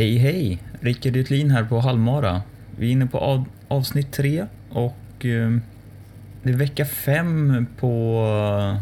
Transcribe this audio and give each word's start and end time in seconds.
Hej 0.00 0.16
hej! 0.16 0.58
Rickard 0.80 1.16
Utlin 1.16 1.50
här 1.50 1.64
på 1.64 1.80
Halmara. 1.80 2.42
Vi 2.78 2.88
är 2.88 2.92
inne 2.92 3.06
på 3.06 3.18
av, 3.18 3.44
avsnitt 3.68 4.12
tre 4.12 4.46
och 4.70 5.26
eh, 5.26 5.56
det 6.42 6.50
är 6.50 6.56
vecka 6.56 6.84
fem 6.84 7.66
på 7.78 8.24
eh, 8.74 8.80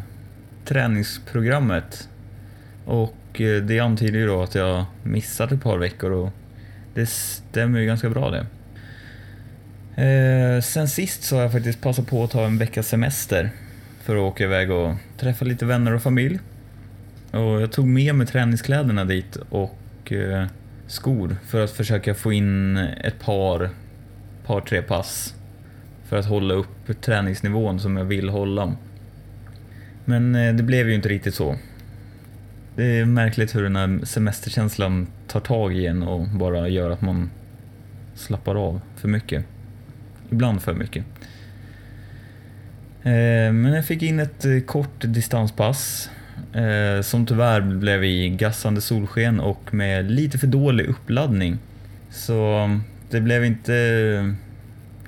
träningsprogrammet. 0.64 2.08
Och 2.84 3.40
eh, 3.40 3.62
det 3.62 3.80
antyder 3.80 4.18
ju 4.18 4.26
då 4.26 4.42
att 4.42 4.54
jag 4.54 4.84
missat 5.02 5.52
ett 5.52 5.62
par 5.62 5.78
veckor 5.78 6.10
och 6.10 6.30
det 6.94 7.06
stämmer 7.06 7.78
ju 7.78 7.86
ganska 7.86 8.10
bra 8.10 8.30
det. 8.30 8.46
Eh, 10.02 10.60
sen 10.60 10.88
sist 10.88 11.22
så 11.22 11.36
har 11.36 11.42
jag 11.42 11.52
faktiskt 11.52 11.80
passat 11.80 12.06
på 12.06 12.24
att 12.24 12.30
ta 12.30 12.46
en 12.46 12.58
veckas 12.58 12.88
semester 12.88 13.50
för 14.02 14.16
att 14.16 14.32
åka 14.32 14.44
iväg 14.44 14.70
och 14.70 14.94
träffa 15.16 15.44
lite 15.44 15.66
vänner 15.66 15.94
och 15.94 16.02
familj. 16.02 16.38
Och 17.30 17.62
jag 17.62 17.72
tog 17.72 17.86
med 17.86 18.14
mig 18.14 18.26
träningskläderna 18.26 19.04
dit 19.04 19.36
och 19.36 20.12
eh, 20.12 20.46
skor 20.88 21.36
för 21.46 21.64
att 21.64 21.70
försöka 21.70 22.14
få 22.14 22.32
in 22.32 22.76
ett 22.76 23.18
par, 23.18 23.70
par 24.46 24.60
tre 24.60 24.82
pass 24.82 25.34
för 26.04 26.16
att 26.16 26.26
hålla 26.26 26.54
upp 26.54 27.00
träningsnivån 27.00 27.80
som 27.80 27.96
jag 27.96 28.04
vill 28.04 28.28
hålla. 28.28 28.72
Men 30.04 30.34
eh, 30.34 30.54
det 30.54 30.62
blev 30.62 30.88
ju 30.88 30.94
inte 30.94 31.08
riktigt 31.08 31.34
så. 31.34 31.56
Det 32.76 32.84
är 32.84 33.04
märkligt 33.04 33.54
hur 33.54 33.62
den 33.62 33.76
här 33.76 34.00
semesterkänslan 34.04 35.06
tar 35.26 35.40
tag 35.40 35.76
i 35.76 35.86
en 35.86 36.02
och 36.02 36.28
bara 36.28 36.68
gör 36.68 36.90
att 36.90 37.00
man 37.00 37.30
slappar 38.14 38.54
av 38.54 38.80
för 38.96 39.08
mycket. 39.08 39.44
Ibland 40.30 40.62
för 40.62 40.74
mycket. 40.74 41.04
Eh, 43.02 43.52
men 43.52 43.64
jag 43.64 43.84
fick 43.84 44.02
in 44.02 44.20
ett 44.20 44.44
eh, 44.44 44.60
kort 44.60 45.04
distanspass 45.04 46.10
Eh, 46.52 47.02
som 47.02 47.26
tyvärr 47.26 47.60
blev 47.60 48.04
i 48.04 48.28
gassande 48.28 48.80
solsken 48.80 49.40
och 49.40 49.74
med 49.74 50.10
lite 50.10 50.38
för 50.38 50.46
dålig 50.46 50.86
uppladdning. 50.86 51.58
Så 52.10 52.54
mm, 52.54 52.82
det 53.10 53.20
blev 53.20 53.44
inte 53.44 53.74
eh, 53.74 54.32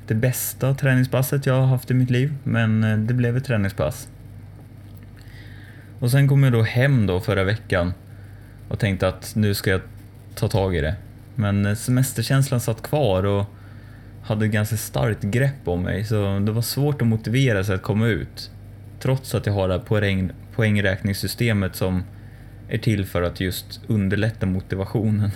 det 0.06 0.14
bästa 0.14 0.74
träningspasset 0.74 1.46
jag 1.46 1.54
har 1.54 1.66
haft 1.66 1.90
i 1.90 1.94
mitt 1.94 2.10
liv, 2.10 2.34
men 2.44 2.84
eh, 2.84 2.98
det 2.98 3.14
blev 3.14 3.36
ett 3.36 3.44
träningspass. 3.44 4.08
Och 5.98 6.10
sen 6.10 6.28
kom 6.28 6.42
jag 6.42 6.52
då 6.52 6.62
hem 6.62 7.06
då 7.06 7.20
förra 7.20 7.44
veckan 7.44 7.92
och 8.68 8.78
tänkte 8.78 9.08
att 9.08 9.32
nu 9.36 9.54
ska 9.54 9.70
jag 9.70 9.80
ta 10.34 10.48
tag 10.48 10.76
i 10.76 10.80
det. 10.80 10.94
Men 11.34 11.76
semesterkänslan 11.76 12.60
satt 12.60 12.82
kvar 12.82 13.26
och 13.26 13.44
hade 14.22 14.46
ett 14.46 14.52
ganska 14.52 14.76
starkt 14.76 15.22
grepp 15.22 15.68
om 15.68 15.82
mig 15.82 16.04
så 16.04 16.38
det 16.38 16.52
var 16.52 16.62
svårt 16.62 17.02
att 17.02 17.08
motivera 17.08 17.64
sig 17.64 17.74
att 17.74 17.82
komma 17.82 18.06
ut. 18.06 18.50
Trots 19.00 19.34
att 19.34 19.46
jag 19.46 19.52
har 19.52 19.68
det 19.68 19.74
här 19.74 19.80
poäng, 19.80 20.30
poängräkningssystemet 20.54 21.76
som 21.76 22.04
är 22.68 22.78
till 22.78 23.06
för 23.06 23.22
att 23.22 23.40
just 23.40 23.80
underlätta 23.86 24.46
motivationen. 24.46 25.30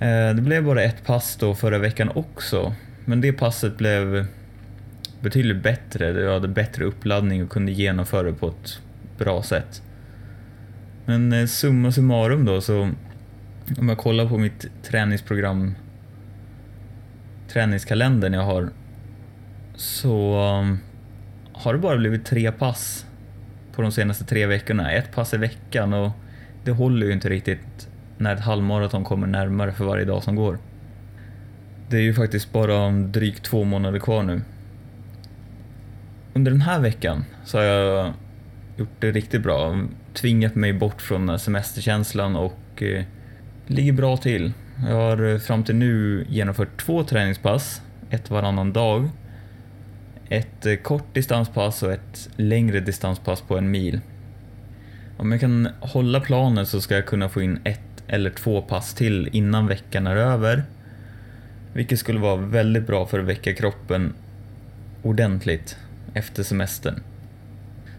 Eh, 0.00 0.34
det 0.34 0.42
blev 0.42 0.64
bara 0.64 0.82
ett 0.82 1.04
pass 1.04 1.36
då 1.36 1.54
förra 1.54 1.78
veckan 1.78 2.10
också, 2.14 2.74
men 3.04 3.20
det 3.20 3.32
passet 3.32 3.76
blev 3.76 4.26
betydligt 5.20 5.62
bättre. 5.62 6.22
Jag 6.22 6.32
hade 6.32 6.48
bättre 6.48 6.84
uppladdning 6.84 7.44
och 7.44 7.50
kunde 7.50 7.72
genomföra 7.72 8.22
det 8.22 8.32
på 8.32 8.48
ett 8.48 8.80
bra 9.18 9.42
sätt. 9.42 9.82
Men 11.04 11.32
eh, 11.32 11.46
summa 11.46 11.92
summarum 11.92 12.44
då 12.44 12.60
så 12.60 12.90
om 13.78 13.88
jag 13.88 13.98
kollar 13.98 14.28
på 14.28 14.38
mitt 14.38 14.66
träningsprogram 14.82 15.74
träningskalendern 17.48 18.32
jag 18.32 18.42
har 18.42 18.70
så 19.74 20.36
har 21.56 21.72
det 21.72 21.78
bara 21.78 21.96
blivit 21.96 22.24
tre 22.24 22.52
pass 22.52 23.06
på 23.72 23.82
de 23.82 23.92
senaste 23.92 24.24
tre 24.24 24.46
veckorna. 24.46 24.92
Ett 24.92 25.12
pass 25.12 25.34
i 25.34 25.36
veckan 25.36 25.92
och 25.92 26.10
det 26.64 26.70
håller 26.70 27.06
ju 27.06 27.12
inte 27.12 27.28
riktigt 27.28 27.88
när 28.18 28.34
ett 28.34 28.40
halvmaraton 28.40 29.04
kommer 29.04 29.26
närmare 29.26 29.72
för 29.72 29.84
varje 29.84 30.04
dag 30.04 30.22
som 30.22 30.36
går. 30.36 30.58
Det 31.88 31.96
är 31.96 32.00
ju 32.00 32.14
faktiskt 32.14 32.52
bara 32.52 32.90
drygt 32.90 33.44
två 33.44 33.64
månader 33.64 33.98
kvar 33.98 34.22
nu. 34.22 34.40
Under 36.34 36.50
den 36.50 36.60
här 36.60 36.80
veckan 36.80 37.24
så 37.44 37.58
har 37.58 37.64
jag 37.64 38.12
gjort 38.76 39.00
det 39.00 39.10
riktigt 39.12 39.42
bra. 39.42 39.78
Tvingat 40.14 40.54
mig 40.54 40.72
bort 40.72 41.02
från 41.02 41.38
semesterkänslan 41.38 42.36
och 42.36 42.82
eh, 42.82 43.04
ligger 43.66 43.92
bra 43.92 44.16
till. 44.16 44.52
Jag 44.88 44.94
har 44.94 45.32
eh, 45.32 45.38
fram 45.38 45.64
till 45.64 45.76
nu 45.76 46.26
genomfört 46.28 46.80
två 46.80 47.04
träningspass, 47.04 47.82
ett 48.10 48.30
varannan 48.30 48.72
dag. 48.72 49.08
Ett 50.28 50.66
eh, 50.66 50.76
kort 50.76 51.14
distanspass 51.14 51.82
och 51.82 51.92
ett 51.92 52.28
längre 52.36 52.80
distanspass 52.80 53.40
på 53.40 53.58
en 53.58 53.70
mil. 53.70 54.00
Om 55.16 55.32
jag 55.32 55.40
kan 55.40 55.68
hålla 55.80 56.20
planen 56.20 56.66
så 56.66 56.80
ska 56.80 56.94
jag 56.94 57.06
kunna 57.06 57.28
få 57.28 57.42
in 57.42 57.58
ett 57.64 57.80
eller 58.08 58.30
två 58.30 58.62
pass 58.62 58.94
till 58.94 59.28
innan 59.32 59.66
veckan 59.66 60.06
är 60.06 60.16
över. 60.16 60.64
Vilket 61.72 61.98
skulle 61.98 62.18
vara 62.18 62.36
väldigt 62.36 62.86
bra 62.86 63.06
för 63.06 63.18
att 63.18 63.24
väcka 63.24 63.54
kroppen 63.54 64.14
ordentligt 65.02 65.76
efter 66.14 66.42
semestern. 66.42 67.02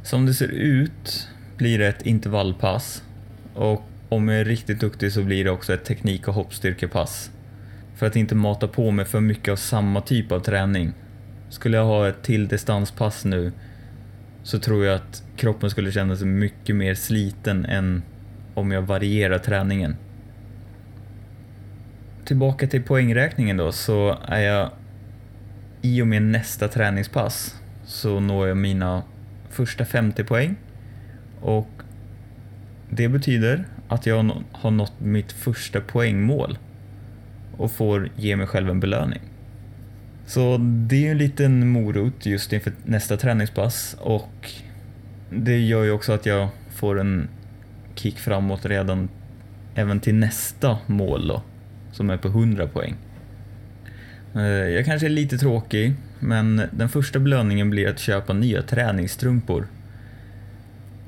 Som 0.03 0.25
det 0.25 0.33
ser 0.33 0.51
ut 0.51 1.27
blir 1.57 1.79
det 1.79 1.88
ett 1.88 2.05
intervallpass 2.05 3.03
och 3.53 3.83
om 4.09 4.27
jag 4.27 4.39
är 4.39 4.45
riktigt 4.45 4.79
duktig 4.79 5.11
så 5.11 5.23
blir 5.23 5.44
det 5.44 5.51
också 5.51 5.73
ett 5.73 5.85
teknik 5.85 6.27
och 6.27 6.33
hoppstyrkepass. 6.33 7.31
För 7.95 8.07
att 8.07 8.15
inte 8.15 8.35
mata 8.35 8.67
på 8.67 8.91
mig 8.91 9.05
för 9.05 9.19
mycket 9.19 9.51
av 9.51 9.55
samma 9.55 10.01
typ 10.01 10.31
av 10.31 10.39
träning. 10.39 10.94
Skulle 11.49 11.77
jag 11.77 11.85
ha 11.85 12.07
ett 12.07 12.23
till 12.23 12.47
distanspass 12.47 13.25
nu 13.25 13.51
så 14.43 14.59
tror 14.59 14.85
jag 14.85 14.95
att 14.95 15.23
kroppen 15.35 15.69
skulle 15.69 15.91
känna 15.91 16.15
sig 16.15 16.27
mycket 16.27 16.75
mer 16.75 16.95
sliten 16.95 17.65
än 17.65 18.03
om 18.53 18.71
jag 18.71 18.81
varierar 18.81 19.37
träningen. 19.37 19.95
Tillbaka 22.25 22.67
till 22.67 22.83
poängräkningen 22.83 23.57
då 23.57 23.71
så 23.71 24.17
är 24.27 24.39
jag 24.39 24.69
i 25.81 26.01
och 26.01 26.07
med 26.07 26.21
nästa 26.21 26.67
träningspass 26.67 27.55
så 27.85 28.19
når 28.19 28.47
jag 28.47 28.57
mina 28.57 29.03
första 29.49 29.85
50 29.85 30.23
poäng 30.23 30.55
och 31.41 31.69
det 32.89 33.07
betyder 33.07 33.65
att 33.87 34.05
jag 34.05 34.31
har 34.51 34.71
nått 34.71 34.99
mitt 34.99 35.31
första 35.31 35.81
poängmål 35.81 36.57
och 37.57 37.71
får 37.71 38.09
ge 38.15 38.35
mig 38.35 38.47
själv 38.47 38.69
en 38.69 38.79
belöning. 38.79 39.21
Så 40.27 40.57
det 40.59 40.95
är 40.95 40.99
ju 40.99 41.11
en 41.11 41.17
liten 41.17 41.67
morot 41.67 42.25
just 42.25 42.53
inför 42.53 42.73
nästa 42.85 43.17
träningspass 43.17 43.95
och 43.99 44.51
det 45.29 45.59
gör 45.59 45.83
ju 45.83 45.91
också 45.91 46.13
att 46.13 46.25
jag 46.25 46.49
får 46.75 46.99
en 46.99 47.27
kick 47.95 48.19
framåt 48.19 48.65
redan 48.65 49.09
även 49.75 49.99
till 49.99 50.15
nästa 50.15 50.77
mål 50.85 51.27
då, 51.27 51.41
som 51.91 52.09
är 52.09 52.17
på 52.17 52.27
100 52.27 52.67
poäng. 52.67 52.95
Eh, 54.35 54.41
jag 54.41 54.85
kanske 54.85 55.07
är 55.07 55.09
lite 55.09 55.38
tråkig, 55.38 55.94
men 56.19 56.62
den 56.71 56.89
första 56.89 57.19
belöningen 57.19 57.69
blir 57.69 57.89
att 57.89 58.00
köpa 58.00 58.33
nya 58.33 58.62
träningsstrumpor 58.62 59.68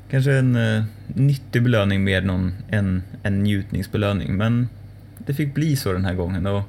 Kanske 0.10 0.34
en 0.34 0.56
uh, 0.56 0.84
nyttig 1.08 1.64
belöning 1.64 2.04
mer 2.04 2.22
än 2.22 2.54
en, 2.68 3.04
en 3.24 3.44
njutningsbelöning, 3.44 4.38
men 4.38 4.70
det 5.18 5.34
fick 5.34 5.54
bli 5.54 5.76
så 5.76 5.94
den 5.94 6.06
här 6.06 6.14
gången 6.14 6.46
och 6.46 6.64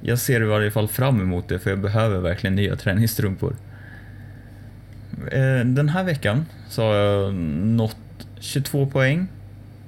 jag 0.00 0.18
ser 0.18 0.42
i 0.42 0.44
varje 0.44 0.70
fall 0.70 0.88
fram 0.88 1.20
emot 1.20 1.48
det 1.48 1.58
för 1.58 1.70
jag 1.70 1.80
behöver 1.80 2.20
verkligen 2.20 2.56
nya 2.56 2.76
träningsstrumpor. 2.76 3.56
Eh, 5.32 5.64
den 5.64 5.88
här 5.88 6.04
veckan 6.04 6.46
så 6.68 6.82
har 6.82 6.94
jag 6.94 7.34
nått 7.34 7.96
22 8.40 8.86
poäng 8.86 9.28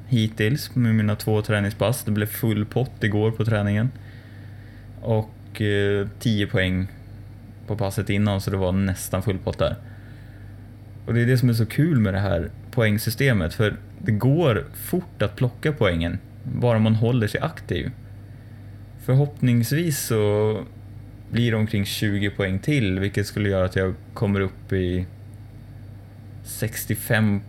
hittills 0.09 0.75
med 0.75 0.95
mina 0.95 1.17
två 1.17 1.43
träningspass. 1.43 2.05
Det 2.05 2.11
blev 2.11 2.27
full 2.27 2.67
pott 2.67 3.05
igår 3.05 3.31
på 3.31 3.45
träningen. 3.45 3.91
Och 5.01 5.61
eh, 5.61 6.09
10 6.19 6.47
poäng 6.47 6.89
på 7.67 7.77
passet 7.77 8.11
innan 8.11 8.41
så 8.41 8.51
det 8.51 8.57
var 8.57 8.73
nästan 8.73 9.23
full 9.23 9.39
pott 9.39 9.59
där. 9.59 9.77
Och 11.07 11.15
det 11.15 11.21
är 11.21 11.27
det 11.27 11.39
som 11.39 11.49
är 11.49 11.53
så 11.55 11.67
kul 11.67 12.01
med 12.01 12.15
det 12.15 12.21
här 12.21 12.51
poängsystemet 12.71 13.55
för 13.55 13.77
det 13.99 14.13
går 14.13 14.65
fort 14.75 15.23
att 15.23 15.37
plocka 15.37 15.73
poängen 15.73 16.19
bara 16.45 16.79
man 16.79 16.95
håller 16.95 17.27
sig 17.27 17.41
aktiv. 17.41 17.91
Förhoppningsvis 19.05 19.99
så 19.99 20.61
blir 21.31 21.51
det 21.51 21.57
omkring 21.57 21.85
20 21.85 22.31
poäng 22.31 22.59
till 22.59 22.99
vilket 22.99 23.27
skulle 23.27 23.49
göra 23.49 23.65
att 23.65 23.77
jag 23.77 23.95
kommer 24.15 24.41
upp 24.41 24.73
i 24.73 25.07
65-70 26.45 27.41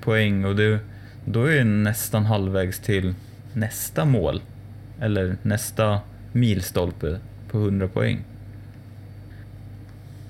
poäng 0.00 0.44
och 0.44 0.56
det, 0.56 0.78
då 1.24 1.44
är 1.44 1.56
jag 1.56 1.66
nästan 1.66 2.24
halvvägs 2.24 2.80
till 2.80 3.14
nästa 3.52 4.04
mål 4.04 4.42
eller 5.00 5.36
nästa 5.42 6.00
milstolpe 6.32 7.18
på 7.50 7.58
100 7.58 7.88
poäng 7.88 8.24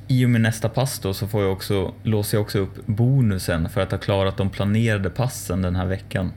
i 0.09 0.25
och 0.27 0.31
med 0.31 0.41
nästa 0.41 0.69
pass 0.69 0.99
då 0.99 1.15
så 1.15 1.29
får 1.29 1.43
jag 1.43 1.53
också, 1.53 1.95
låser 2.03 2.37
jag 2.37 2.43
också 2.43 2.59
upp 2.59 2.87
bonusen 2.87 3.69
för 3.69 3.81
att 3.81 3.91
ha 3.91 3.99
klarat 3.99 4.37
de 4.37 4.51
planerade 4.51 5.11
passen 5.11 5.63
den 5.63 5.77
här 5.77 5.87
veckan. 5.87 6.33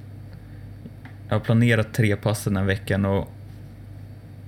Jag 1.28 1.36
har 1.36 1.40
planerat 1.40 1.94
tre 1.94 2.16
pass 2.16 2.44
den 2.44 2.58
här 2.58 2.64
veckan 2.64 3.06
och 3.06 3.32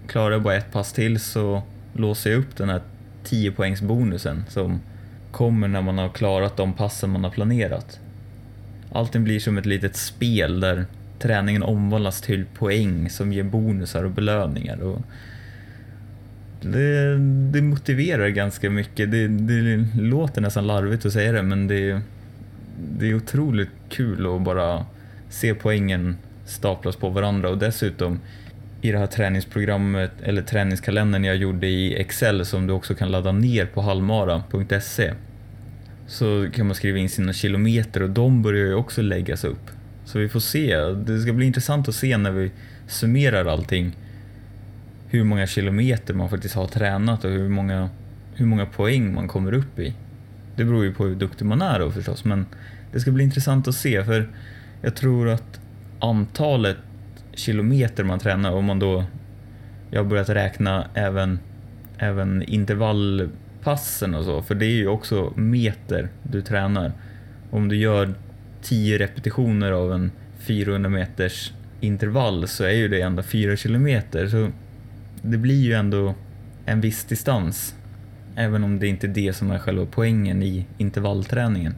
klarar 0.10 0.32
jag 0.32 0.42
bara 0.42 0.56
ett 0.56 0.72
pass 0.72 0.94
till 0.94 1.20
så 1.20 1.64
låser 1.94 2.30
jag 2.32 2.40
upp 2.40 2.58
den 2.58 2.70
här 2.70 2.82
10 3.24 3.52
poängs 3.52 3.82
bonusen 3.82 4.46
som 4.50 4.80
kommer 5.32 5.68
när 5.68 5.82
man 5.82 5.98
har 5.98 6.10
klarat 6.10 6.58
de 6.58 6.74
passen 6.74 7.10
man 7.10 7.24
har 7.24 7.32
planerat. 7.32 8.00
Allting 8.92 9.24
blir 9.24 9.40
som 9.40 9.58
ett 9.58 9.66
litet 9.66 9.96
spel 9.96 10.60
där 10.60 10.86
träningen 11.20 11.64
omvandlas 11.64 12.22
till 12.22 12.46
poäng 12.46 13.10
som 13.10 13.34
ger 13.34 13.44
bonusar 13.44 14.04
och 14.04 14.12
belöningar. 14.12 14.82
Och 14.82 15.02
det, 16.62 17.18
det 17.52 17.62
motiverar 17.62 18.28
ganska 18.28 18.70
mycket. 18.70 19.12
Det, 19.12 19.28
det 19.28 19.86
låter 20.02 20.42
nästan 20.42 20.68
larvigt 20.68 21.06
att 21.06 21.14
säga 21.14 21.32
det 21.32 21.44
men 21.44 21.68
det, 21.68 22.02
det 22.98 23.10
är 23.10 23.16
otroligt 23.16 23.70
kul 23.90 24.36
att 24.36 24.42
bara 24.42 24.86
se 25.30 25.54
poängen 25.54 26.18
staplas 26.46 26.96
på 26.96 27.10
varandra 27.10 27.50
och 27.50 27.58
dessutom 27.58 28.20
i 28.82 28.92
det 28.92 28.98
här 28.98 29.08
träningsprogrammet 29.08 30.12
eller 30.24 30.42
träningskalendern 30.42 31.24
jag 31.24 31.36
gjorde 31.36 31.68
i 31.68 31.96
Excel 31.96 32.46
som 32.46 32.68
du 32.68 32.74
också 32.74 32.96
kan 32.96 33.12
ladda 33.12 33.32
ner 33.32 33.66
på 33.66 33.82
halmara.se 33.82 35.14
så 36.08 36.48
kan 36.54 36.68
man 36.68 36.76
skriva 36.76 36.98
in 36.98 37.10
sina 37.10 37.34
kilometer 37.34 38.04
och 38.04 38.10
de 38.10 38.42
börjar 38.42 38.66
ju 38.66 38.74
också 38.74 39.02
läggas 39.02 39.44
upp. 39.44 39.70
Så 40.06 40.20
vi 40.20 40.30
får 40.30 40.40
se. 40.40 40.76
Det 40.78 41.20
ska 41.20 41.34
bli 41.34 41.46
intressant 41.46 41.88
att 41.88 41.96
se 41.96 42.18
när 42.18 42.32
vi 42.32 42.52
summerar 42.88 43.46
allting 43.46 43.96
hur 45.08 45.24
många 45.24 45.48
kilometer 45.48 46.14
man 46.14 46.30
faktiskt 46.30 46.56
har 46.56 46.68
tränat 46.68 47.26
och 47.26 47.32
hur 47.32 47.50
många, 47.50 47.90
hur 48.36 48.46
många 48.46 48.66
poäng 48.66 49.14
man 49.14 49.28
kommer 49.28 49.54
upp 49.54 49.80
i. 49.80 49.94
Det 50.56 50.64
beror 50.64 50.84
ju 50.84 50.94
på 50.94 51.06
hur 51.06 51.16
duktig 51.16 51.46
man 51.46 51.62
är 51.62 51.80
då 51.80 51.92
förstås, 51.92 52.26
men 52.26 52.46
det 52.92 53.00
ska 53.00 53.12
bli 53.12 53.24
intressant 53.24 53.68
att 53.68 53.76
se 53.76 54.04
för 54.04 54.30
jag 54.82 54.96
tror 54.96 55.30
att 55.30 55.60
antalet 56.00 56.78
kilometer 57.40 58.04
man 58.04 58.20
tränar, 58.20 58.52
om 58.52 58.66
man 58.66 58.80
då, 58.80 59.06
jag 59.92 60.04
har 60.04 60.10
börjat 60.10 60.30
räkna 60.30 60.88
även, 60.94 61.40
även 61.98 62.44
intervallpassen 62.44 64.16
och 64.16 64.24
så, 64.26 64.42
för 64.42 64.56
det 64.56 64.66
är 64.66 64.76
ju 64.76 64.88
också 64.88 65.34
meter 65.36 66.10
du 66.24 66.42
tränar. 66.42 66.92
Om 67.52 67.68
du 67.68 67.76
gör 67.76 68.14
10 68.62 68.98
repetitioner 68.98 69.72
av 69.72 69.94
en 69.94 70.12
400 70.40 70.90
meters 70.90 71.54
intervall 71.80 72.48
så 72.48 72.64
är 72.64 72.74
ju 72.74 72.88
det 72.88 73.02
ändå 73.02 73.24
4 73.24 73.56
kilometer. 73.56 74.28
Så 74.28 74.50
det 75.22 75.38
blir 75.38 75.62
ju 75.62 75.74
ändå 75.74 76.16
en 76.66 76.82
viss 76.82 77.06
distans. 77.06 77.76
Även 78.36 78.64
om 78.64 78.80
det 78.80 78.88
inte 78.88 79.08
är 79.08 79.12
det 79.12 79.34
som 79.34 79.52
är 79.52 79.60
själva 79.60 79.86
poängen 79.92 80.44
i 80.44 80.66
intervallträningen. 80.78 81.76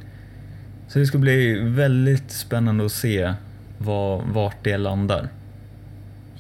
Så 0.88 1.00
det 1.00 1.06
ska 1.06 1.18
bli 1.18 1.60
väldigt 1.60 2.32
spännande 2.32 2.86
att 2.86 2.92
se 2.92 3.34
var, 3.78 4.24
vart 4.26 4.64
det 4.64 4.78
landar. 4.78 5.30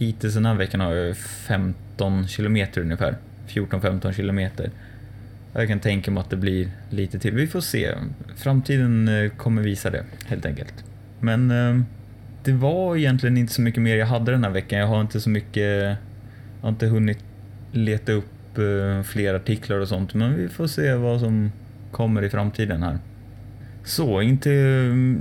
Hittills 0.01 0.33
den 0.33 0.45
här 0.45 0.55
veckan 0.55 0.79
har 0.81 0.93
jag 0.93 1.17
15 1.17 2.27
kilometer 2.27 2.81
ungefär. 2.81 3.15
14-15 3.47 4.11
kilometer. 4.11 4.69
Jag 5.53 5.67
kan 5.67 5.79
tänka 5.79 6.11
mig 6.11 6.21
att 6.21 6.29
det 6.29 6.35
blir 6.35 6.71
lite 6.89 7.19
till. 7.19 7.33
Vi 7.33 7.47
får 7.47 7.61
se. 7.61 7.95
Framtiden 8.35 9.07
eh, 9.07 9.29
kommer 9.29 9.61
visa 9.61 9.89
det 9.89 10.03
helt 10.25 10.45
enkelt. 10.45 10.73
Men 11.19 11.51
eh, 11.51 11.81
det 12.43 12.51
var 12.51 12.95
egentligen 12.95 13.37
inte 13.37 13.53
så 13.53 13.61
mycket 13.61 13.81
mer 13.81 13.95
jag 13.95 14.05
hade 14.05 14.31
den 14.31 14.43
här 14.43 14.51
veckan. 14.51 14.79
Jag 14.79 14.87
har 14.87 15.01
inte 15.01 15.21
så 15.21 15.29
mycket, 15.29 15.81
jag 15.81 15.95
har 16.61 16.69
inte 16.69 16.87
hunnit 16.87 17.19
leta 17.71 18.11
upp 18.11 18.57
eh, 18.57 19.03
fler 19.03 19.33
artiklar 19.33 19.79
och 19.79 19.87
sånt. 19.87 20.13
Men 20.13 20.37
vi 20.37 20.49
får 20.49 20.67
se 20.67 20.93
vad 20.93 21.19
som 21.19 21.51
kommer 21.91 22.23
i 22.23 22.29
framtiden 22.29 22.83
här. 22.83 22.97
Så, 23.83 24.21
inte, 24.21 24.49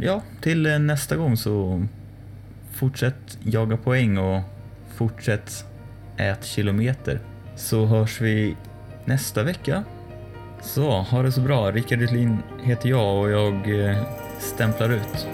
ja, 0.03 0.23
till 0.41 0.62
nästa 0.62 1.17
gång 1.17 1.37
så 1.37 1.87
fortsätt 2.73 3.38
jaga 3.44 3.77
poäng 3.77 4.19
och 4.19 4.43
fortsätt 5.00 5.64
ät 6.17 6.44
kilometer. 6.44 7.20
Så 7.56 7.87
hörs 7.87 8.20
vi 8.20 8.56
nästa 9.05 9.43
vecka. 9.43 9.85
Så, 10.62 10.91
ha 10.91 11.23
det 11.23 11.32
så 11.32 11.41
bra. 11.41 11.70
Rickard 11.70 12.02
Utlin 12.02 12.38
heter 12.62 12.88
jag 12.88 13.20
och 13.20 13.31
jag 13.31 13.85
eh, 13.85 13.97
stämplar 14.38 14.91
ut. 14.91 15.26